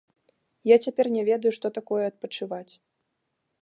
Я 0.69 0.77
цяпер 0.87 1.05
не 1.17 1.23
ведаю, 1.29 1.51
што 1.59 1.73
такое 1.79 2.03
адпачываць. 2.09 2.69